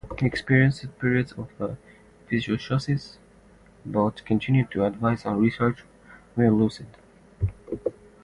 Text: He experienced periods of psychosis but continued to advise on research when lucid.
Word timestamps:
He 0.17 0.25
experienced 0.25 0.87
periods 0.97 1.31
of 1.33 1.49
psychosis 2.27 3.19
but 3.85 4.25
continued 4.25 4.71
to 4.71 4.83
advise 4.83 5.27
on 5.27 5.37
research 5.39 5.83
when 6.33 6.57
lucid. 6.57 6.87